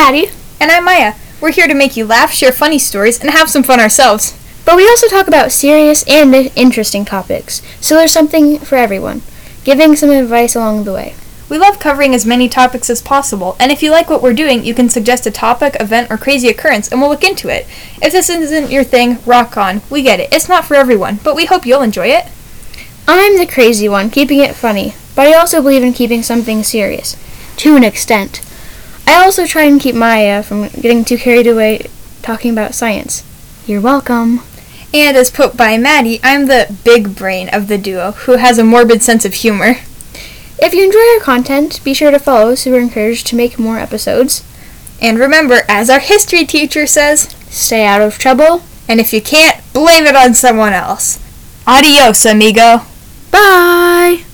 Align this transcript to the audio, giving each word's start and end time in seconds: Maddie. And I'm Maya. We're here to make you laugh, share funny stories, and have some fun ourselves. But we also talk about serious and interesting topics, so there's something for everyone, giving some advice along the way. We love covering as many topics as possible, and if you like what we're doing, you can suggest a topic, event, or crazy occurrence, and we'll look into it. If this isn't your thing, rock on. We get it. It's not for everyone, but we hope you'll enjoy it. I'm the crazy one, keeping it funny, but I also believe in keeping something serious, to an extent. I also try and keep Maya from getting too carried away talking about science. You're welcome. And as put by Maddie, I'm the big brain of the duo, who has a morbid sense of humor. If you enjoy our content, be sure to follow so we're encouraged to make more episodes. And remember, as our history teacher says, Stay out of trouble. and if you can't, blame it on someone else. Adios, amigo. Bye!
Maddie. 0.00 0.30
And 0.58 0.70
I'm 0.70 0.86
Maya. 0.86 1.12
We're 1.42 1.52
here 1.52 1.68
to 1.68 1.74
make 1.74 1.94
you 1.94 2.06
laugh, 2.06 2.32
share 2.32 2.52
funny 2.52 2.78
stories, 2.78 3.20
and 3.20 3.28
have 3.28 3.50
some 3.50 3.62
fun 3.62 3.80
ourselves. 3.80 4.34
But 4.64 4.76
we 4.76 4.88
also 4.88 5.08
talk 5.08 5.28
about 5.28 5.52
serious 5.52 6.04
and 6.08 6.34
interesting 6.56 7.04
topics, 7.04 7.60
so 7.82 7.96
there's 7.96 8.10
something 8.10 8.58
for 8.60 8.76
everyone, 8.76 9.20
giving 9.62 9.94
some 9.96 10.08
advice 10.08 10.56
along 10.56 10.84
the 10.84 10.94
way. 10.94 11.16
We 11.50 11.58
love 11.58 11.78
covering 11.78 12.14
as 12.14 12.24
many 12.24 12.48
topics 12.48 12.88
as 12.88 13.02
possible, 13.02 13.56
and 13.60 13.70
if 13.70 13.82
you 13.82 13.90
like 13.90 14.08
what 14.08 14.22
we're 14.22 14.32
doing, 14.32 14.64
you 14.64 14.72
can 14.72 14.88
suggest 14.88 15.26
a 15.26 15.30
topic, 15.30 15.76
event, 15.78 16.10
or 16.10 16.16
crazy 16.16 16.48
occurrence, 16.48 16.90
and 16.90 16.98
we'll 16.98 17.10
look 17.10 17.22
into 17.22 17.50
it. 17.50 17.66
If 18.00 18.12
this 18.12 18.30
isn't 18.30 18.70
your 18.70 18.84
thing, 18.84 19.18
rock 19.26 19.58
on. 19.58 19.82
We 19.90 20.00
get 20.00 20.18
it. 20.18 20.32
It's 20.32 20.48
not 20.48 20.64
for 20.64 20.76
everyone, 20.76 21.20
but 21.22 21.36
we 21.36 21.44
hope 21.44 21.66
you'll 21.66 21.82
enjoy 21.82 22.06
it. 22.06 22.24
I'm 23.06 23.36
the 23.36 23.46
crazy 23.46 23.86
one, 23.86 24.08
keeping 24.08 24.40
it 24.40 24.56
funny, 24.56 24.94
but 25.14 25.26
I 25.26 25.34
also 25.34 25.60
believe 25.60 25.82
in 25.82 25.92
keeping 25.92 26.22
something 26.22 26.62
serious, 26.62 27.18
to 27.58 27.76
an 27.76 27.84
extent. 27.84 28.40
I 29.10 29.24
also 29.24 29.44
try 29.44 29.64
and 29.64 29.80
keep 29.80 29.96
Maya 29.96 30.40
from 30.40 30.68
getting 30.68 31.04
too 31.04 31.18
carried 31.18 31.48
away 31.48 31.90
talking 32.22 32.52
about 32.52 32.76
science. 32.76 33.24
You're 33.66 33.80
welcome. 33.80 34.42
And 34.94 35.16
as 35.16 35.32
put 35.32 35.56
by 35.56 35.76
Maddie, 35.78 36.20
I'm 36.22 36.46
the 36.46 36.76
big 36.84 37.16
brain 37.16 37.48
of 37.52 37.66
the 37.66 37.76
duo, 37.76 38.12
who 38.12 38.36
has 38.36 38.56
a 38.56 38.62
morbid 38.64 39.02
sense 39.02 39.24
of 39.24 39.34
humor. 39.34 39.78
If 40.60 40.74
you 40.74 40.84
enjoy 40.84 41.00
our 41.14 41.20
content, 41.24 41.82
be 41.82 41.92
sure 41.92 42.12
to 42.12 42.20
follow 42.20 42.54
so 42.54 42.70
we're 42.70 42.78
encouraged 42.80 43.26
to 43.28 43.36
make 43.36 43.58
more 43.58 43.78
episodes. 43.78 44.44
And 45.02 45.18
remember, 45.18 45.62
as 45.68 45.90
our 45.90 45.98
history 45.98 46.44
teacher 46.44 46.86
says, 46.86 47.34
Stay 47.48 47.84
out 47.84 48.00
of 48.00 48.16
trouble. 48.16 48.62
and 48.88 49.00
if 49.00 49.12
you 49.12 49.20
can't, 49.20 49.60
blame 49.72 50.04
it 50.04 50.14
on 50.14 50.34
someone 50.34 50.72
else. 50.72 51.18
Adios, 51.66 52.24
amigo. 52.24 52.82
Bye! 53.32 54.24